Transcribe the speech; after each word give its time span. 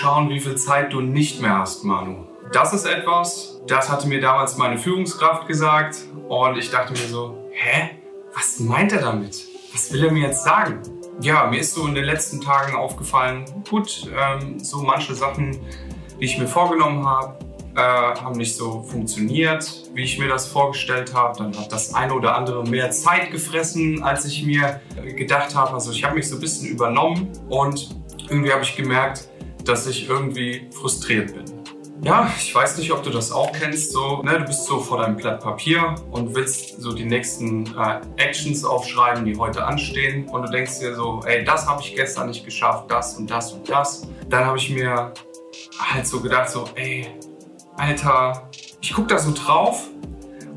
schauen, 0.00 0.30
wie 0.30 0.40
viel 0.40 0.56
Zeit 0.56 0.92
du 0.92 1.00
nicht 1.00 1.42
mehr 1.42 1.58
hast, 1.58 1.84
Manu. 1.84 2.24
Das 2.52 2.72
ist 2.72 2.86
etwas, 2.86 3.60
das 3.66 3.90
hatte 3.90 4.08
mir 4.08 4.20
damals 4.20 4.56
meine 4.56 4.78
Führungskraft 4.78 5.46
gesagt 5.46 5.96
und 6.28 6.56
ich 6.56 6.70
dachte 6.70 6.92
mir 6.92 7.06
so, 7.06 7.36
hä? 7.52 7.90
Was 8.34 8.60
meint 8.60 8.92
er 8.92 9.02
damit? 9.02 9.44
Was 9.72 9.92
will 9.92 10.04
er 10.04 10.10
mir 10.10 10.28
jetzt 10.28 10.42
sagen? 10.42 10.80
Ja, 11.20 11.46
mir 11.46 11.60
ist 11.60 11.74
so 11.74 11.86
in 11.86 11.94
den 11.94 12.04
letzten 12.04 12.40
Tagen 12.40 12.74
aufgefallen, 12.74 13.44
gut, 13.68 14.10
ähm, 14.16 14.58
so 14.58 14.78
manche 14.78 15.14
Sachen, 15.14 15.60
die 16.18 16.24
ich 16.24 16.38
mir 16.38 16.46
vorgenommen 16.46 17.06
habe, 17.06 17.36
äh, 17.76 17.80
haben 17.80 18.36
nicht 18.36 18.56
so 18.56 18.82
funktioniert, 18.82 19.90
wie 19.94 20.04
ich 20.04 20.18
mir 20.18 20.28
das 20.28 20.46
vorgestellt 20.46 21.12
habe. 21.14 21.38
Dann 21.38 21.56
hat 21.56 21.70
das 21.70 21.94
eine 21.94 22.14
oder 22.14 22.36
andere 22.36 22.64
mehr 22.64 22.90
Zeit 22.90 23.30
gefressen, 23.30 24.02
als 24.02 24.24
ich 24.24 24.44
mir 24.44 24.80
gedacht 25.16 25.54
habe. 25.54 25.74
Also 25.74 25.92
ich 25.92 26.02
habe 26.04 26.14
mich 26.14 26.28
so 26.28 26.36
ein 26.36 26.40
bisschen 26.40 26.68
übernommen 26.68 27.30
und 27.48 27.94
irgendwie 28.28 28.52
habe 28.52 28.62
ich 28.62 28.76
gemerkt, 28.76 29.28
dass 29.64 29.86
ich 29.86 30.08
irgendwie 30.08 30.68
frustriert 30.72 31.34
bin. 31.34 31.44
Ja, 32.02 32.32
ich 32.38 32.54
weiß 32.54 32.78
nicht, 32.78 32.90
ob 32.92 33.02
du 33.02 33.10
das 33.10 33.30
auch 33.30 33.52
kennst. 33.52 33.92
So, 33.92 34.22
ne, 34.22 34.38
du 34.38 34.44
bist 34.46 34.64
so 34.64 34.80
vor 34.80 34.98
deinem 34.98 35.16
Blatt 35.16 35.40
Papier 35.40 35.94
und 36.10 36.34
willst 36.34 36.80
so 36.80 36.94
die 36.94 37.04
nächsten 37.04 37.66
äh, 37.76 38.00
Actions 38.16 38.64
aufschreiben, 38.64 39.26
die 39.26 39.36
heute 39.36 39.64
anstehen. 39.66 40.26
Und 40.28 40.46
du 40.46 40.50
denkst 40.50 40.80
dir 40.80 40.94
so, 40.94 41.20
ey, 41.26 41.44
das 41.44 41.66
habe 41.66 41.82
ich 41.82 41.94
gestern 41.94 42.28
nicht 42.28 42.42
geschafft, 42.42 42.90
das 42.90 43.18
und 43.18 43.30
das 43.30 43.52
und 43.52 43.68
das. 43.68 44.08
Dann 44.30 44.46
habe 44.46 44.56
ich 44.56 44.70
mir 44.70 45.12
halt 45.78 46.06
so 46.06 46.20
gedacht, 46.20 46.48
so, 46.48 46.64
ey, 46.74 47.06
Alter, 47.76 48.48
ich 48.80 48.94
gucke 48.94 49.08
da 49.08 49.18
so 49.18 49.32
drauf 49.32 49.86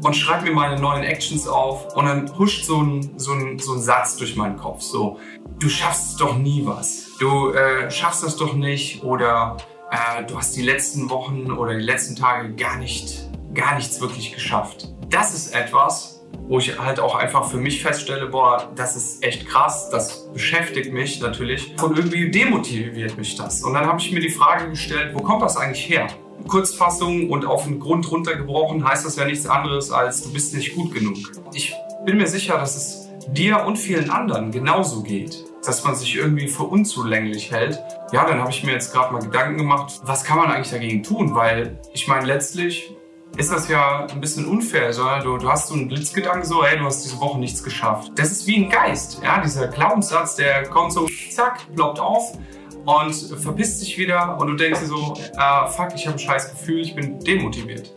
und 0.03 0.16
schreibe 0.16 0.45
mir 0.45 0.52
meine 0.52 0.80
neuen 0.80 1.03
Actions 1.03 1.48
auf 1.48 1.95
und 1.95 2.05
dann 2.05 2.38
huscht 2.38 2.66
so 2.66 2.81
ein, 2.81 3.17
so, 3.17 3.31
ein, 3.34 3.57
so 3.57 3.73
ein 3.73 3.81
Satz 3.81 4.17
durch 4.17 4.35
meinen 4.35 4.57
Kopf. 4.57 4.81
So, 4.81 5.20
du 5.59 5.70
schaffst 5.70 6.20
doch 6.20 6.35
nie 6.35 6.66
was. 6.66 7.05
Du 7.20 7.52
äh, 7.52 7.89
schaffst 7.89 8.23
das 8.23 8.35
doch 8.35 8.53
nicht 8.53 9.03
oder 9.03 9.57
äh, 9.91 10.23
du 10.26 10.38
hast 10.38 10.55
die 10.55 10.62
letzten 10.62 11.09
Wochen 11.09 11.51
oder 11.51 11.76
die 11.76 11.84
letzten 11.84 12.15
Tage 12.15 12.54
gar 12.54 12.77
nicht, 12.77 13.29
gar 13.54 13.76
nichts 13.76 14.01
wirklich 14.01 14.34
geschafft. 14.34 14.90
Das 15.10 15.34
ist 15.34 15.55
etwas, 15.55 16.13
wo 16.48 16.60
ich 16.60 16.77
halt 16.77 16.99
auch 16.99 17.15
einfach 17.15 17.49
für 17.49 17.57
mich 17.57 17.82
feststelle, 17.82 18.27
boah, 18.27 18.71
das 18.76 18.95
ist 18.95 19.23
echt 19.23 19.48
krass, 19.48 19.90
das 19.90 20.32
beschäftigt 20.34 20.91
mich 20.91 21.21
natürlich 21.21 21.73
und 21.82 21.98
irgendwie 21.98 22.29
demotiviert 22.29 23.17
mich 23.17 23.35
das. 23.35 23.63
Und 23.63 23.73
dann 23.73 23.85
habe 23.85 23.99
ich 24.01 24.12
mir 24.12 24.20
die 24.20 24.29
Frage 24.29 24.70
gestellt, 24.70 25.12
wo 25.13 25.21
kommt 25.21 25.41
das 25.41 25.55
eigentlich 25.55 25.88
her? 25.88 26.07
Kurzfassung 26.48 27.29
und 27.29 27.45
auf 27.45 27.65
den 27.65 27.79
Grund 27.79 28.09
runtergebrochen 28.12 28.87
heißt 28.87 29.05
das 29.05 29.15
ja 29.15 29.26
nichts 29.26 29.45
anderes 29.45 29.91
als 29.91 30.23
du 30.23 30.34
bist 30.34 30.53
nicht 30.53 30.76
gut 30.76 30.93
genug. 30.93 31.17
Ich 31.53 31.73
bin 32.05 32.17
mir 32.17 32.27
sicher, 32.27 32.57
dass 32.57 32.76
es 32.76 33.09
dir 33.27 33.63
und 33.65 33.77
vielen 33.77 34.09
anderen 34.09 34.51
genauso 34.51 35.04
geht, 35.04 35.45
dass 35.65 35.84
man 35.84 35.95
sich 35.95 36.15
irgendwie 36.15 36.48
für 36.48 36.63
unzulänglich 36.63 37.51
hält. 37.51 37.79
Ja, 38.11 38.26
dann 38.27 38.39
habe 38.39 38.51
ich 38.51 38.63
mir 38.63 38.73
jetzt 38.73 38.93
gerade 38.93 39.13
mal 39.13 39.21
Gedanken 39.21 39.57
gemacht, 39.57 40.01
was 40.04 40.23
kann 40.23 40.37
man 40.37 40.51
eigentlich 40.51 40.71
dagegen 40.71 41.04
tun? 41.04 41.34
Weil 41.34 41.79
ich 41.93 42.07
meine, 42.07 42.26
letztlich 42.26 42.93
ist 43.37 43.51
das 43.51 43.67
ja 43.67 44.05
ein 44.05 44.21
bisschen 44.21 44.45
unfair. 44.45 44.85
Also, 44.85 45.04
du, 45.23 45.37
du 45.37 45.49
hast 45.49 45.70
so 45.70 45.73
einen 45.73 45.87
Blitzgedanken, 45.87 46.43
so, 46.43 46.63
hey, 46.63 46.77
du 46.77 46.85
hast 46.85 47.04
diese 47.04 47.20
Woche 47.20 47.39
nichts 47.39 47.63
geschafft. 47.63 48.11
Das 48.15 48.31
ist 48.31 48.45
wie 48.45 48.63
ein 48.63 48.70
Geist. 48.70 49.21
Ja, 49.23 49.41
dieser 49.41 49.67
Glaubenssatz, 49.67 50.35
der 50.35 50.67
kommt 50.70 50.93
so, 50.93 51.07
zack, 51.31 51.59
ploppt 51.76 51.99
auf 51.99 52.37
und 52.85 53.13
verpisst 53.13 53.79
sich 53.79 53.98
wieder 53.98 54.37
und 54.39 54.48
du 54.48 54.55
denkst 54.55 54.81
dir 54.81 54.85
so, 54.87 55.13
äh, 55.37 55.70
fuck, 55.70 55.89
ich 55.95 56.05
habe 56.05 56.15
ein 56.15 56.20
scheiß 56.20 56.51
Gefühl, 56.51 56.81
ich 56.81 56.95
bin 56.95 57.20
demotiviert. 57.20 57.91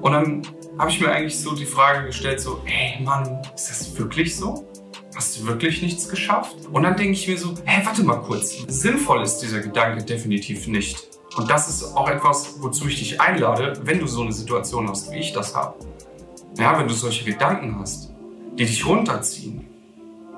Und 0.00 0.12
dann 0.12 0.42
habe 0.78 0.90
ich 0.90 1.00
mir 1.00 1.10
eigentlich 1.10 1.38
so 1.38 1.54
die 1.54 1.66
Frage 1.66 2.06
gestellt, 2.06 2.40
so, 2.40 2.62
ey 2.66 3.02
Mann, 3.02 3.42
ist 3.54 3.70
das 3.70 3.98
wirklich 3.98 4.36
so? 4.36 4.68
Hast 5.14 5.38
du 5.38 5.46
wirklich 5.46 5.82
nichts 5.82 6.08
geschafft? 6.08 6.56
Und 6.72 6.84
dann 6.84 6.96
denke 6.96 7.12
ich 7.12 7.26
mir 7.26 7.36
so, 7.36 7.54
hä, 7.64 7.80
warte 7.84 8.04
mal 8.04 8.20
kurz. 8.20 8.64
Sinnvoll 8.68 9.22
ist 9.22 9.38
dieser 9.38 9.60
Gedanke 9.60 10.04
definitiv 10.04 10.68
nicht. 10.68 11.08
Und 11.36 11.50
das 11.50 11.68
ist 11.68 11.96
auch 11.96 12.08
etwas, 12.08 12.62
wozu 12.62 12.86
ich 12.86 12.98
dich 12.98 13.20
einlade, 13.20 13.80
wenn 13.82 13.98
du 13.98 14.06
so 14.06 14.22
eine 14.22 14.32
Situation 14.32 14.88
hast, 14.88 15.12
wie 15.12 15.18
ich 15.18 15.32
das 15.32 15.54
habe. 15.54 15.74
Ja, 16.56 16.78
wenn 16.78 16.88
du 16.88 16.94
solche 16.94 17.24
Gedanken 17.24 17.78
hast, 17.78 18.12
die 18.54 18.64
dich 18.64 18.86
runterziehen, 18.86 19.66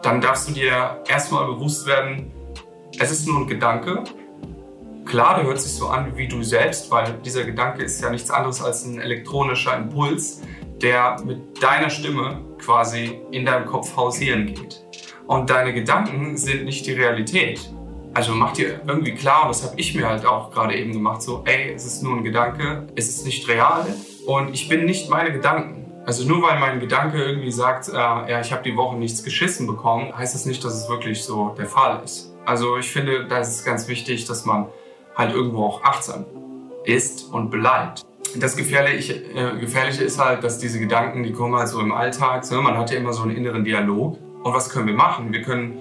dann 0.03 0.21
darfst 0.21 0.49
du 0.49 0.53
dir 0.53 1.03
erstmal 1.09 1.47
bewusst 1.47 1.87
werden, 1.87 2.33
es 2.99 3.11
ist 3.11 3.27
nur 3.27 3.41
ein 3.41 3.47
Gedanke. 3.47 4.05
Klar, 5.05 5.37
der 5.37 5.45
hört 5.45 5.61
sich 5.61 5.73
so 5.73 5.89
an 5.89 6.17
wie 6.17 6.29
du 6.29 6.43
selbst, 6.43 6.91
weil 6.91 7.15
dieser 7.25 7.45
Gedanke 7.45 7.83
ist 7.83 8.01
ja 8.03 8.11
nichts 8.11 8.31
anderes 8.31 8.63
als 8.63 8.85
ein 8.85 9.01
elektronischer 9.01 9.77
Impuls, 9.77 10.43
der 10.81 11.17
mit 11.25 11.63
deiner 11.63 11.91
Stimme 11.91 12.45
quasi 12.59 13.21
in 13.31 13.45
deinem 13.45 13.67
Kopf 13.67 13.97
hausieren 13.97 14.47
geht. 14.47 14.85
Und 15.27 15.51
deine 15.51 15.73
Gedanken 15.73 16.37
sind 16.37 16.65
nicht 16.65 16.87
die 16.87 16.93
Realität. 16.93 17.73
Also 18.13 18.33
mach 18.35 18.53
dir 18.53 18.81
irgendwie 18.87 19.15
klar, 19.15 19.45
und 19.45 19.51
das 19.51 19.65
habe 19.65 19.79
ich 19.79 19.95
mir 19.95 20.09
halt 20.09 20.27
auch 20.27 20.51
gerade 20.51 20.77
eben 20.77 20.93
gemacht, 20.93 21.23
so, 21.23 21.45
ey, 21.45 21.73
es 21.73 21.87
ist 21.87 22.03
nur 22.03 22.17
ein 22.17 22.25
Gedanke, 22.25 22.89
es 22.97 23.09
ist 23.09 23.25
nicht 23.25 23.49
real 23.49 23.87
und 24.27 24.53
ich 24.53 24.69
bin 24.69 24.85
nicht 24.85 25.09
meine 25.09 25.33
Gedanken. 25.33 25.93
Also 26.07 26.27
nur 26.27 26.43
weil 26.43 26.59
mein 26.59 26.81
Gedanke 26.81 27.23
irgendwie 27.23 27.53
sagt, 27.53 27.89
äh, 27.89 27.93
ja, 27.93 28.41
ich 28.41 28.53
habe 28.53 28.63
die 28.65 28.77
Woche 28.77 28.97
nichts 28.97 29.23
geschissen 29.23 29.67
bekommen, 29.67 30.17
heißt 30.17 30.35
das 30.35 30.45
nicht, 30.45 30.65
dass 30.65 30.75
es 30.75 30.89
wirklich 30.89 31.23
so 31.23 31.55
der 31.57 31.67
Fall 31.67 32.03
ist. 32.05 32.30
Also 32.51 32.79
ich 32.79 32.91
finde, 32.91 33.27
da 33.29 33.39
ist 33.39 33.51
es 33.51 33.65
ganz 33.65 33.87
wichtig, 33.87 34.25
dass 34.25 34.45
man 34.45 34.67
halt 35.15 35.33
irgendwo 35.33 35.67
auch 35.67 35.85
achtsam 35.85 36.25
ist 36.85 37.33
und 37.33 37.49
bleibt. 37.49 38.05
Das 38.35 38.57
Gefährliche, 38.57 39.15
äh, 39.15 39.57
Gefährliche 39.61 40.03
ist 40.03 40.19
halt, 40.19 40.43
dass 40.43 40.59
diese 40.59 40.81
Gedanken, 40.81 41.23
die 41.23 41.33
kommen 41.33 41.55
halt 41.55 41.69
so 41.69 41.79
im 41.79 41.93
Alltag. 41.93 42.45
So, 42.45 42.61
man 42.61 42.77
hat 42.77 42.91
ja 42.91 42.99
immer 42.99 43.13
so 43.13 43.23
einen 43.23 43.37
inneren 43.37 43.63
Dialog. 43.63 44.19
Und 44.43 44.53
was 44.53 44.69
können 44.69 44.89
wir 44.89 44.95
machen? 44.95 45.33
Wir 45.33 45.43
können 45.43 45.79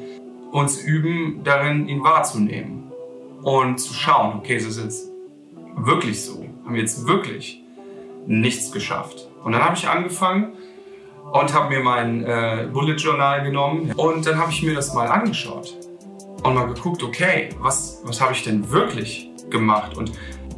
uns 0.52 0.80
üben, 0.80 1.42
darin 1.44 1.88
ihn 1.88 2.04
wahrzunehmen 2.04 2.92
und 3.42 3.80
zu 3.80 3.96
schauen, 3.96 4.38
okay, 4.38 4.56
ist 4.58 4.68
es 4.68 4.78
jetzt 4.78 5.10
wirklich 5.76 6.24
so? 6.24 6.46
Haben 6.66 6.76
wir 6.76 6.82
jetzt 6.82 7.08
wirklich 7.08 7.64
nichts 8.28 8.72
geschafft? 8.72 9.28
Und 9.44 9.54
dann 9.54 9.64
habe 9.64 9.76
ich 9.76 9.88
angefangen 9.88 10.54
und 11.32 11.52
habe 11.52 11.70
mir 11.70 11.80
mein 11.82 12.24
äh, 12.24 12.68
Bullet 12.72 12.98
Journal 12.98 13.44
genommen 13.44 13.92
und 13.96 14.28
dann 14.28 14.38
habe 14.38 14.52
ich 14.52 14.62
mir 14.62 14.76
das 14.76 14.94
mal 14.94 15.08
angeschaut 15.08 15.89
und 16.44 16.54
mal 16.54 16.68
geguckt, 16.68 17.04
okay, 17.04 17.50
was, 17.60 18.02
was 18.04 18.22
habe 18.22 18.34
ich 18.34 18.44
denn 18.44 18.70
wirklich 18.70 19.30
gemacht? 19.50 19.98
Und 19.98 20.12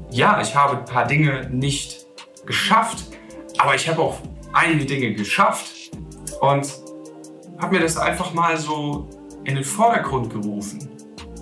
ja, 0.10 0.42
ich 0.42 0.56
habe 0.56 0.78
ein 0.78 0.86
paar 0.86 1.08
Dinge 1.08 1.50
nicht 1.52 2.06
geschafft, 2.46 3.06
aber 3.58 3.76
ich 3.76 3.88
habe 3.88 4.02
auch 4.02 4.18
einige 4.54 4.86
Dinge 4.86 5.14
geschafft 5.14 5.92
und 6.42 6.68
habe 7.60 7.76
mir 7.76 7.82
das 7.82 7.98
einfach 7.98 8.34
mal 8.34 8.58
so 8.58 9.08
in 9.44 9.56
den 9.56 9.64
Vordergrund 9.64 10.32
gerufen. 10.32 10.90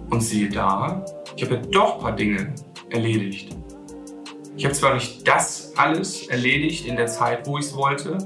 Und 0.09 0.21
siehe 0.21 0.49
da, 0.49 1.05
ich 1.35 1.43
habe 1.43 1.55
ja 1.55 1.61
doch 1.61 1.95
ein 1.95 2.01
paar 2.01 2.15
Dinge 2.15 2.53
erledigt. 2.89 3.55
Ich 4.55 4.65
habe 4.65 4.73
zwar 4.73 4.95
nicht 4.95 5.27
das 5.27 5.73
alles 5.77 6.27
erledigt 6.27 6.85
in 6.85 6.95
der 6.95 7.07
Zeit, 7.07 7.47
wo 7.47 7.57
ich 7.57 7.65
es 7.65 7.75
wollte, 7.75 8.17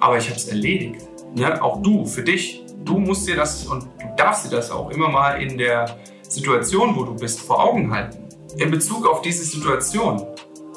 aber 0.00 0.18
ich 0.18 0.26
habe 0.28 0.36
es 0.36 0.48
erledigt. 0.48 1.06
Ja, 1.36 1.62
auch 1.62 1.82
du, 1.82 2.06
für 2.06 2.22
dich, 2.22 2.64
du 2.84 2.98
musst 2.98 3.28
dir 3.28 3.36
das 3.36 3.66
und 3.66 3.86
darfst 4.20 4.44
dir 4.46 4.50
das 4.50 4.70
auch 4.70 4.90
immer 4.90 5.08
mal 5.08 5.42
in 5.42 5.56
der 5.56 5.96
Situation, 6.28 6.94
wo 6.94 7.04
du 7.04 7.14
bist, 7.14 7.40
vor 7.40 7.64
Augen 7.64 7.90
halten. 7.90 8.18
In 8.58 8.70
Bezug 8.70 9.06
auf 9.06 9.22
diese 9.22 9.44
Situation 9.44 10.26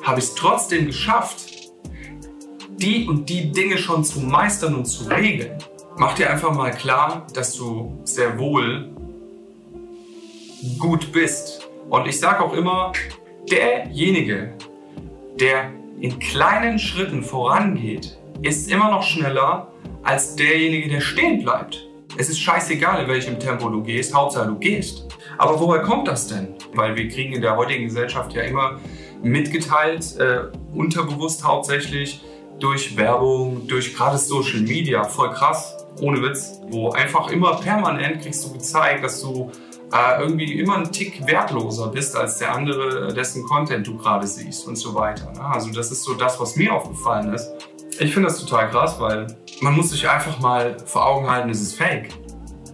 habe 0.01 0.19
ich 0.19 0.25
es 0.25 0.35
trotzdem 0.35 0.87
geschafft, 0.87 1.49
die 2.69 3.07
und 3.07 3.29
die 3.29 3.51
Dinge 3.51 3.77
schon 3.77 4.03
zu 4.03 4.21
meistern 4.21 4.75
und 4.75 4.85
zu 4.85 5.09
regeln. 5.09 5.57
Mach 5.97 6.15
dir 6.15 6.29
einfach 6.29 6.53
mal 6.53 6.71
klar, 6.71 7.27
dass 7.33 7.55
du 7.55 7.99
sehr 8.05 8.39
wohl 8.39 8.89
gut 10.79 11.11
bist. 11.11 11.69
Und 11.89 12.07
ich 12.07 12.19
sage 12.19 12.43
auch 12.43 12.53
immer, 12.53 12.93
derjenige, 13.51 14.53
der 15.39 15.71
in 15.99 16.17
kleinen 16.19 16.79
Schritten 16.79 17.23
vorangeht, 17.23 18.17
ist 18.41 18.71
immer 18.71 18.89
noch 18.89 19.03
schneller 19.03 19.71
als 20.01 20.35
derjenige, 20.35 20.89
der 20.89 21.01
stehen 21.01 21.43
bleibt. 21.43 21.87
Es 22.16 22.29
ist 22.29 22.40
scheißegal, 22.40 23.03
in 23.03 23.07
welchem 23.07 23.40
Tempo 23.40 23.69
du 23.69 23.81
gehst, 23.81 24.13
Hauptsache 24.13 24.47
du 24.47 24.57
gehst. 24.57 25.07
Aber 25.38 25.59
woher 25.59 25.81
kommt 25.81 26.07
das 26.07 26.28
denn? 26.28 26.56
Weil 26.73 26.96
wir 26.96 27.08
kriegen 27.08 27.34
in 27.34 27.41
der 27.41 27.58
heutigen 27.58 27.85
Gesellschaft 27.85 28.34
ja 28.34 28.43
immer 28.43 28.79
mitgeteilt, 29.23 30.17
äh, 30.17 30.43
unterbewusst 30.73 31.43
hauptsächlich, 31.43 32.22
durch 32.59 32.96
Werbung, 32.96 33.67
durch 33.67 33.96
gerade 33.96 34.17
Social 34.17 34.59
Media, 34.59 35.03
voll 35.03 35.32
krass, 35.32 35.76
ohne 36.02 36.22
Witz, 36.22 36.61
wo 36.70 36.91
einfach 36.91 37.32
immer 37.32 37.55
permanent 37.55 38.22
kriegst 38.22 38.46
du 38.46 38.53
gezeigt, 38.53 39.03
dass 39.03 39.22
du 39.22 39.52
äh, 39.91 40.22
irgendwie 40.22 40.59
immer 40.59 40.76
einen 40.76 40.91
Tick 40.91 41.26
wertloser 41.26 41.87
bist 41.87 42.16
als 42.16 42.37
der 42.37 42.53
andere, 42.53 43.14
dessen 43.14 43.43
Content 43.43 43.87
du 43.87 43.97
gerade 43.97 44.28
siehst 44.28 44.67
und 44.67 44.76
so 44.76 44.93
weiter. 44.93 45.32
Ne? 45.32 45.43
Also 45.43 45.72
das 45.72 45.91
ist 45.91 46.03
so 46.03 46.14
das, 46.14 46.40
was 46.40 46.55
mir 46.55 46.73
aufgefallen 46.73 47.34
ist. 47.34 47.52
Ich 47.99 48.13
finde 48.13 48.29
das 48.29 48.40
total 48.40 48.69
krass, 48.69 48.99
weil 48.99 49.28
man 49.61 49.75
muss 49.75 49.91
sich 49.91 50.09
einfach 50.09 50.40
mal 50.40 50.78
vor 50.85 51.05
Augen 51.05 51.29
halten, 51.29 51.49
es 51.49 51.61
ist 51.61 51.75
fake. 51.75 52.09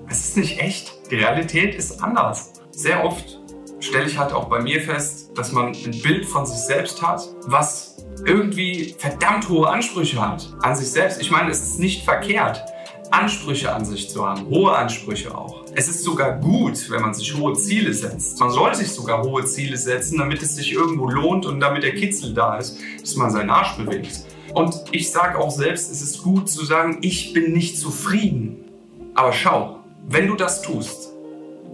Es 0.09 0.19
ist 0.29 0.37
nicht 0.37 0.59
echt. 0.59 0.93
Die 1.11 1.15
Realität 1.15 1.75
ist 1.75 2.01
anders. 2.01 2.53
Sehr 2.71 3.03
oft 3.03 3.39
stelle 3.79 4.05
ich 4.05 4.17
halt 4.17 4.31
auch 4.33 4.45
bei 4.45 4.59
mir 4.61 4.81
fest, 4.81 5.31
dass 5.35 5.51
man 5.51 5.67
ein 5.67 6.01
Bild 6.01 6.25
von 6.25 6.45
sich 6.45 6.59
selbst 6.59 7.01
hat, 7.01 7.21
was 7.45 7.97
irgendwie 8.25 8.95
verdammt 8.97 9.49
hohe 9.49 9.69
Ansprüche 9.69 10.19
hat 10.21 10.47
an 10.61 10.75
sich 10.75 10.89
selbst. 10.89 11.21
Ich 11.21 11.31
meine, 11.31 11.51
es 11.51 11.61
ist 11.61 11.79
nicht 11.79 12.03
verkehrt, 12.05 12.63
Ansprüche 13.11 13.73
an 13.73 13.85
sich 13.85 14.09
zu 14.09 14.25
haben, 14.25 14.47
hohe 14.47 14.73
Ansprüche 14.75 15.35
auch. 15.35 15.63
Es 15.75 15.87
ist 15.87 16.03
sogar 16.03 16.39
gut, 16.39 16.89
wenn 16.89 17.01
man 17.01 17.13
sich 17.13 17.35
hohe 17.35 17.53
Ziele 17.53 17.93
setzt. 17.93 18.39
Man 18.39 18.51
soll 18.51 18.73
sich 18.75 18.91
sogar 18.91 19.23
hohe 19.23 19.45
Ziele 19.45 19.77
setzen, 19.77 20.17
damit 20.17 20.41
es 20.41 20.55
sich 20.55 20.73
irgendwo 20.73 21.09
lohnt 21.09 21.45
und 21.45 21.59
damit 21.59 21.83
der 21.83 21.95
Kitzel 21.95 22.33
da 22.33 22.57
ist, 22.57 22.77
dass 23.01 23.15
man 23.15 23.31
seinen 23.31 23.49
Arsch 23.49 23.75
bewegt. 23.77 24.25
Und 24.53 24.75
ich 24.91 25.11
sage 25.11 25.37
auch 25.37 25.51
selbst, 25.51 25.91
es 25.91 26.01
ist 26.01 26.23
gut 26.23 26.49
zu 26.49 26.65
sagen, 26.65 26.99
ich 27.01 27.33
bin 27.33 27.53
nicht 27.53 27.77
zufrieden. 27.77 28.65
Aber 29.13 29.33
schau, 29.33 29.79
wenn 30.07 30.27
du 30.27 30.35
das 30.35 30.61
tust, 30.61 31.13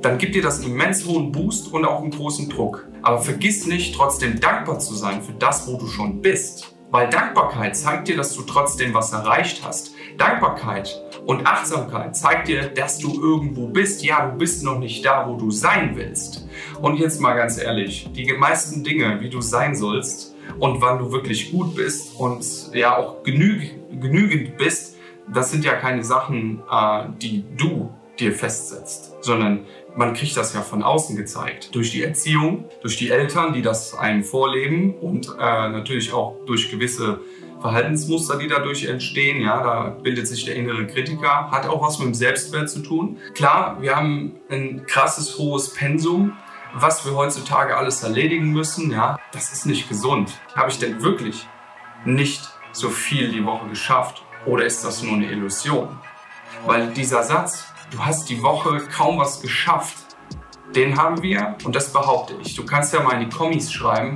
dann 0.01 0.17
gibt 0.17 0.35
dir 0.35 0.41
das 0.41 0.61
einen 0.61 0.73
immens 0.73 1.05
hohen 1.05 1.31
Boost 1.31 1.71
und 1.71 1.85
auch 1.85 2.01
einen 2.01 2.11
großen 2.11 2.49
Druck. 2.49 2.87
Aber 3.01 3.19
vergiss 3.19 3.65
nicht, 3.65 3.95
trotzdem 3.95 4.39
dankbar 4.39 4.79
zu 4.79 4.93
sein 4.93 5.21
für 5.21 5.33
das, 5.33 5.67
wo 5.67 5.77
du 5.77 5.87
schon 5.87 6.21
bist. 6.21 6.75
Weil 6.91 7.09
Dankbarkeit 7.09 7.75
zeigt 7.75 8.07
dir, 8.07 8.15
dass 8.15 8.35
du 8.35 8.43
trotzdem 8.43 8.93
was 8.93 9.11
erreicht 9.11 9.61
hast. 9.65 9.91
Dankbarkeit 10.17 11.01
und 11.25 11.45
Achtsamkeit 11.47 12.15
zeigt 12.15 12.47
dir, 12.47 12.69
dass 12.69 12.99
du 12.99 13.21
irgendwo 13.21 13.67
bist. 13.67 14.03
Ja, 14.03 14.27
du 14.27 14.37
bist 14.37 14.63
noch 14.63 14.77
nicht 14.77 15.03
da, 15.03 15.27
wo 15.27 15.35
du 15.35 15.49
sein 15.49 15.95
willst. 15.95 16.47
Und 16.81 16.97
jetzt 16.97 17.19
mal 17.19 17.33
ganz 17.33 17.57
ehrlich, 17.57 18.09
die 18.13 18.31
meisten 18.33 18.83
Dinge, 18.83 19.19
wie 19.21 19.29
du 19.29 19.41
sein 19.41 19.75
sollst 19.75 20.34
und 20.59 20.81
wann 20.81 20.99
du 20.99 21.11
wirklich 21.11 21.51
gut 21.51 21.75
bist 21.75 22.15
und 22.19 22.45
ja 22.73 22.97
auch 22.97 23.23
genüg 23.23 23.71
genügend 24.01 24.57
bist, 24.57 24.97
das 25.33 25.51
sind 25.51 25.65
ja 25.65 25.73
keine 25.73 26.03
Sachen, 26.03 26.61
äh, 26.69 27.05
die 27.21 27.43
du 27.57 27.89
dir 28.19 28.31
festsetzt, 28.31 29.13
sondern 29.21 29.65
man 29.95 30.13
kriegt 30.13 30.35
das 30.37 30.53
ja 30.53 30.61
von 30.61 30.83
außen 30.83 31.15
gezeigt. 31.15 31.73
Durch 31.73 31.91
die 31.91 32.03
Erziehung, 32.03 32.65
durch 32.81 32.97
die 32.97 33.09
Eltern, 33.09 33.53
die 33.53 33.61
das 33.61 33.95
einem 33.95 34.23
vorleben 34.23 34.93
und 34.95 35.27
äh, 35.39 35.69
natürlich 35.69 36.13
auch 36.13 36.35
durch 36.45 36.69
gewisse 36.69 37.19
Verhaltensmuster, 37.61 38.37
die 38.37 38.47
dadurch 38.47 38.85
entstehen. 38.85 39.41
Ja, 39.41 39.63
da 39.63 39.89
bildet 39.89 40.27
sich 40.27 40.45
der 40.45 40.55
innere 40.55 40.85
Kritiker, 40.85 41.49
hat 41.49 41.67
auch 41.67 41.81
was 41.81 41.97
mit 41.99 42.07
dem 42.07 42.13
Selbstwert 42.13 42.69
zu 42.69 42.81
tun. 42.81 43.17
Klar, 43.33 43.77
wir 43.81 43.95
haben 43.95 44.35
ein 44.49 44.85
krasses 44.85 45.37
hohes 45.37 45.73
Pensum, 45.73 46.33
was 46.75 47.05
wir 47.05 47.15
heutzutage 47.15 47.77
alles 47.77 48.03
erledigen 48.03 48.51
müssen. 48.51 48.91
Ja, 48.91 49.17
das 49.31 49.51
ist 49.53 49.65
nicht 49.65 49.87
gesund. 49.87 50.31
Habe 50.55 50.69
ich 50.69 50.77
denn 50.77 51.01
wirklich 51.01 51.47
nicht 52.03 52.49
so 52.73 52.89
viel 52.89 53.31
die 53.31 53.45
Woche 53.45 53.67
geschafft 53.69 54.23
oder 54.45 54.65
ist 54.65 54.83
das 54.83 55.01
nur 55.01 55.13
eine 55.13 55.31
Illusion? 55.31 55.97
Weil 56.65 56.93
dieser 56.93 57.23
Satz, 57.23 57.65
du 57.91 58.05
hast 58.05 58.29
die 58.29 58.43
Woche 58.43 58.81
kaum 58.95 59.17
was 59.17 59.41
geschafft, 59.41 59.97
den 60.75 60.97
haben 60.97 61.21
wir 61.21 61.55
und 61.63 61.75
das 61.75 61.93
behaupte 61.93 62.35
ich. 62.41 62.55
Du 62.55 62.65
kannst 62.65 62.93
ja 62.93 63.01
mal 63.01 63.13
in 63.13 63.29
die 63.29 63.35
Kommis 63.35 63.71
schreiben, 63.71 64.15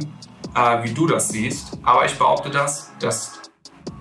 äh, 0.53 0.83
wie 0.83 0.93
du 0.93 1.07
das 1.07 1.29
siehst, 1.29 1.77
aber 1.83 2.05
ich 2.05 2.17
behaupte 2.17 2.49
das, 2.49 2.91
dass 2.99 3.39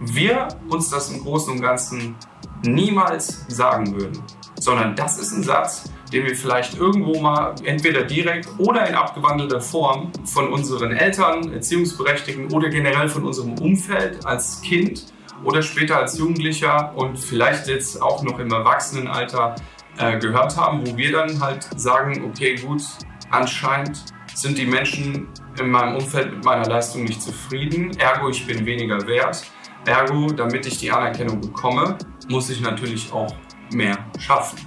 wir 0.00 0.48
uns 0.68 0.90
das 0.90 1.10
im 1.10 1.22
Großen 1.22 1.52
und 1.52 1.60
Ganzen 1.60 2.16
niemals 2.62 3.44
sagen 3.48 3.94
würden, 3.94 4.22
sondern 4.58 4.96
das 4.96 5.18
ist 5.18 5.32
ein 5.32 5.44
Satz, 5.44 5.90
den 6.12 6.24
wir 6.24 6.34
vielleicht 6.34 6.76
irgendwo 6.78 7.20
mal 7.20 7.54
entweder 7.64 8.04
direkt 8.04 8.48
oder 8.58 8.88
in 8.88 8.94
abgewandelter 8.94 9.60
Form 9.60 10.12
von 10.24 10.52
unseren 10.52 10.92
Eltern, 10.92 11.52
Erziehungsberechtigten 11.52 12.52
oder 12.52 12.68
generell 12.68 13.08
von 13.08 13.24
unserem 13.24 13.54
Umfeld 13.58 14.24
als 14.24 14.60
Kind 14.62 15.06
oder 15.44 15.62
später 15.62 15.98
als 15.98 16.18
Jugendlicher 16.18 16.92
und 16.96 17.18
vielleicht 17.18 17.68
jetzt 17.68 18.00
auch 18.02 18.22
noch 18.22 18.38
im 18.38 18.50
Erwachsenenalter 18.50 19.54
äh, 19.98 20.18
gehört 20.18 20.56
haben, 20.56 20.86
wo 20.86 20.96
wir 20.96 21.12
dann 21.12 21.40
halt 21.40 21.68
sagen, 21.76 22.24
okay, 22.24 22.56
gut, 22.56 22.82
anscheinend 23.30 24.04
sind 24.34 24.56
die 24.56 24.66
Menschen 24.66 25.28
in 25.58 25.70
meinem 25.70 25.96
Umfeld 25.96 26.32
mit 26.32 26.44
meiner 26.44 26.66
Leistung 26.66 27.04
nicht 27.04 27.20
zufrieden, 27.20 27.96
ergo 27.98 28.28
ich 28.28 28.46
bin 28.46 28.64
weniger 28.64 29.06
wert, 29.06 29.44
ergo 29.84 30.28
damit 30.28 30.66
ich 30.66 30.78
die 30.78 30.90
Anerkennung 30.90 31.40
bekomme, 31.40 31.96
muss 32.28 32.50
ich 32.50 32.60
natürlich 32.60 33.12
auch 33.12 33.34
mehr 33.72 33.98
schaffen. 34.18 34.58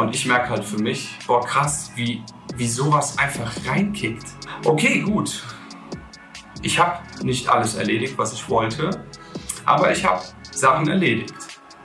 Und 0.00 0.14
ich 0.14 0.26
merke 0.26 0.48
halt 0.48 0.64
für 0.64 0.78
mich, 0.78 1.18
boah 1.26 1.44
krass, 1.44 1.92
wie, 1.94 2.22
wie 2.56 2.66
sowas 2.66 3.18
einfach 3.18 3.52
reinkickt. 3.66 4.26
Okay, 4.64 5.00
gut. 5.00 5.44
Ich 6.62 6.78
habe 6.78 6.98
nicht 7.22 7.48
alles 7.48 7.74
erledigt, 7.74 8.18
was 8.18 8.32
ich 8.32 8.48
wollte 8.48 9.04
aber 9.70 9.92
ich 9.92 10.04
habe 10.04 10.22
Sachen 10.52 10.88
erledigt. 10.88 11.34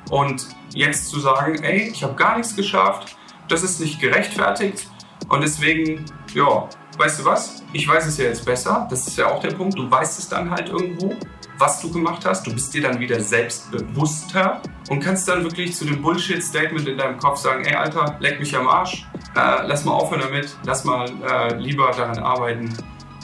Und 0.10 0.48
jetzt 0.74 1.10
zu 1.10 1.20
sagen, 1.20 1.64
ey, 1.64 1.90
ich 1.90 2.04
habe 2.04 2.16
gar 2.16 2.38
nichts 2.38 2.56
geschafft, 2.56 3.16
das 3.48 3.64
ist 3.64 3.80
nicht 3.80 4.00
gerechtfertigt 4.00 4.88
und 5.30 5.42
deswegen, 5.42 6.06
ja, 6.34 6.68
weißt 6.98 7.20
du 7.20 7.26
was? 7.26 7.64
Ich 7.74 7.88
weiß 7.88 8.06
es 8.08 8.18
ja 8.18 8.26
jetzt 8.26 8.46
besser, 8.46 8.88
das 8.90 9.08
ist 9.08 9.18
ja 9.18 9.28
auch 9.28 9.40
der 9.40 9.52
Punkt, 9.52 9.78
du 9.78 9.90
weißt 9.90 10.20
es 10.20 10.30
dann 10.30 10.50
halt 10.50 10.70
irgendwo, 10.70 11.14
was 11.58 11.82
du 11.82 11.92
gemacht 11.92 12.26
hast, 12.26 12.46
du 12.46 12.54
bist 12.54 12.74
dir 12.74 12.82
dann 12.82 13.00
wieder 13.00 13.20
selbstbewusster 13.20 14.62
und 14.90 15.00
kannst 15.00 15.28
dann 15.28 15.44
wirklich 15.44 15.76
zu 15.76 15.86
dem 15.86 16.02
Bullshit-Statement 16.02 16.88
in 16.88 16.98
deinem 16.98 17.18
Kopf 17.18 17.38
sagen, 17.38 17.64
ey 17.66 17.76
Alter, 17.76 18.18
leck 18.20 18.40
mich 18.40 18.56
am 18.56 18.68
Arsch, 18.68 19.06
äh, 19.36 19.66
lass 19.66 19.86
mal 19.86 19.94
aufhören 19.94 20.22
damit, 20.22 20.56
lass 20.66 20.84
mal 20.84 21.10
äh, 21.28 21.56
lieber 21.56 21.92
daran 21.92 22.20
arbeiten, 22.20 22.74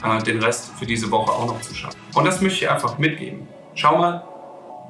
äh, 0.04 0.22
den 0.22 0.42
Rest 0.42 0.72
für 0.78 0.86
diese 0.86 1.10
Woche 1.10 1.32
auch 1.32 1.46
noch 1.46 1.60
zu 1.60 1.74
schaffen. 1.74 1.98
Und 2.14 2.24
das 2.24 2.40
möchte 2.40 2.64
ich 2.64 2.70
einfach 2.70 2.98
mitgeben. 2.98 3.46
Schau 3.74 3.98
mal, 3.98 4.24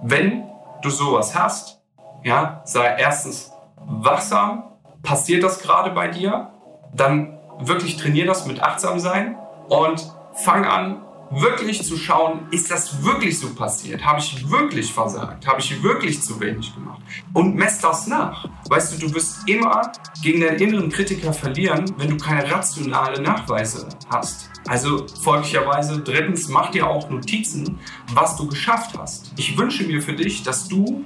wenn 0.02 0.44
du 0.82 0.90
sowas 0.90 1.34
hast, 1.34 1.80
ja, 2.24 2.62
sei 2.64 2.96
erstens 2.98 3.52
wachsam, 3.76 4.64
passiert 5.02 5.42
das 5.42 5.60
gerade 5.60 5.90
bei 5.90 6.08
dir, 6.08 6.50
dann 6.94 7.38
wirklich 7.58 7.96
trainier 7.96 8.26
das 8.26 8.46
mit 8.46 8.62
achtsam 8.62 8.98
sein 8.98 9.36
und 9.68 10.12
fang 10.34 10.64
an, 10.64 11.02
wirklich 11.40 11.82
zu 11.82 11.96
schauen, 11.96 12.46
ist 12.50 12.70
das 12.70 13.02
wirklich 13.02 13.38
so 13.38 13.54
passiert? 13.54 14.04
Habe 14.04 14.20
ich 14.20 14.50
wirklich 14.50 14.92
versagt? 14.92 15.46
Habe 15.46 15.60
ich 15.60 15.82
wirklich 15.82 16.20
zu 16.20 16.38
wenig 16.40 16.74
gemacht? 16.74 17.00
Und 17.32 17.54
mess 17.54 17.80
das 17.80 18.06
nach. 18.06 18.48
Weißt 18.68 18.92
du, 18.92 19.06
du 19.06 19.14
wirst 19.14 19.48
immer 19.48 19.92
gegen 20.22 20.40
deinen 20.40 20.58
inneren 20.58 20.90
Kritiker 20.90 21.32
verlieren, 21.32 21.92
wenn 21.96 22.10
du 22.10 22.16
keine 22.16 22.50
rationale 22.50 23.20
Nachweise 23.22 23.88
hast. 24.10 24.50
Also 24.68 25.06
folglicherweise 25.22 26.00
drittens, 26.00 26.48
mach 26.48 26.70
dir 26.70 26.86
auch 26.86 27.08
Notizen, 27.08 27.78
was 28.12 28.36
du 28.36 28.46
geschafft 28.46 28.96
hast. 28.98 29.32
Ich 29.36 29.56
wünsche 29.56 29.84
mir 29.84 30.02
für 30.02 30.12
dich, 30.12 30.42
dass 30.42 30.68
du 30.68 31.04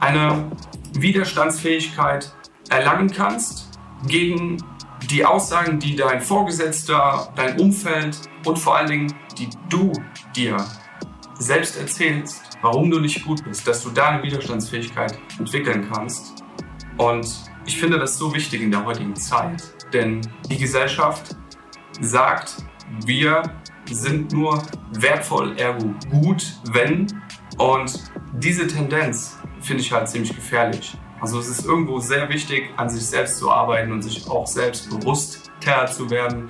eine 0.00 0.50
Widerstandsfähigkeit 0.94 2.32
erlangen 2.70 3.10
kannst 3.10 3.78
gegen 4.06 4.58
die 5.10 5.24
Aussagen, 5.24 5.78
die 5.78 5.96
dein 5.96 6.20
Vorgesetzter, 6.20 7.32
dein 7.36 7.58
Umfeld 7.60 8.18
und 8.48 8.58
vor 8.58 8.76
allen 8.76 8.88
Dingen, 8.88 9.14
die 9.38 9.48
du 9.68 9.92
dir 10.34 10.56
selbst 11.38 11.78
erzählst, 11.78 12.42
warum 12.62 12.90
du 12.90 12.98
nicht 12.98 13.24
gut 13.24 13.44
bist, 13.44 13.68
dass 13.68 13.82
du 13.82 13.90
deine 13.90 14.22
Widerstandsfähigkeit 14.22 15.18
entwickeln 15.38 15.88
kannst. 15.92 16.42
Und 16.96 17.28
ich 17.66 17.78
finde 17.78 17.98
das 17.98 18.16
so 18.18 18.34
wichtig 18.34 18.62
in 18.62 18.70
der 18.70 18.84
heutigen 18.84 19.14
Zeit, 19.14 19.62
denn 19.92 20.20
die 20.50 20.56
Gesellschaft 20.56 21.36
sagt, 22.00 22.56
wir 23.04 23.42
sind 23.90 24.32
nur 24.32 24.62
wertvoll, 24.92 25.56
ergo 25.58 25.94
gut, 26.10 26.54
wenn. 26.72 27.06
Und 27.58 28.10
diese 28.32 28.66
Tendenz 28.66 29.38
finde 29.60 29.82
ich 29.82 29.92
halt 29.92 30.08
ziemlich 30.08 30.34
gefährlich. 30.34 30.96
Also 31.20 31.38
es 31.38 31.48
ist 31.48 31.64
irgendwo 31.64 31.98
sehr 31.98 32.28
wichtig, 32.28 32.70
an 32.76 32.88
sich 32.88 33.04
selbst 33.04 33.38
zu 33.38 33.50
arbeiten 33.50 33.92
und 33.92 34.02
sich 34.02 34.28
auch 34.28 34.46
selbst 34.46 34.88
bewusster 34.90 35.86
zu 35.86 36.08
werden, 36.08 36.48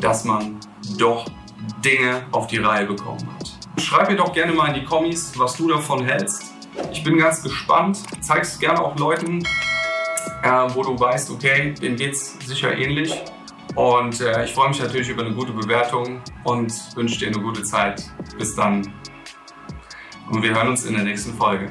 dass 0.00 0.24
man 0.24 0.58
doch 0.98 1.26
Dinge 1.84 2.22
auf 2.32 2.46
die 2.46 2.58
Reihe 2.58 2.86
bekommen 2.86 3.28
hat. 3.34 3.82
Schreib 3.82 4.10
mir 4.10 4.16
doch 4.16 4.32
gerne 4.32 4.52
mal 4.52 4.68
in 4.68 4.74
die 4.74 4.84
Kommis, 4.84 5.32
was 5.38 5.56
du 5.56 5.68
davon 5.68 6.04
hältst. 6.04 6.52
Ich 6.92 7.02
bin 7.04 7.18
ganz 7.18 7.42
gespannt. 7.42 7.98
Zeig 8.20 8.42
es 8.42 8.58
gerne 8.58 8.80
auch 8.80 8.96
Leuten, 8.98 9.42
äh, 10.42 10.48
wo 10.74 10.82
du 10.82 10.98
weißt, 10.98 11.30
okay, 11.30 11.74
denen 11.74 11.96
geht 11.96 12.12
es 12.12 12.38
sicher 12.44 12.76
ähnlich. 12.76 13.14
Und 13.74 14.20
äh, 14.20 14.44
ich 14.44 14.52
freue 14.52 14.68
mich 14.68 14.80
natürlich 14.80 15.08
über 15.08 15.24
eine 15.24 15.34
gute 15.34 15.52
Bewertung 15.52 16.20
und 16.44 16.72
wünsche 16.96 17.18
dir 17.18 17.28
eine 17.28 17.40
gute 17.40 17.62
Zeit. 17.62 18.02
Bis 18.38 18.54
dann. 18.54 18.92
Und 20.30 20.42
wir 20.42 20.54
hören 20.54 20.68
uns 20.68 20.84
in 20.84 20.94
der 20.94 21.04
nächsten 21.04 21.34
Folge. 21.34 21.70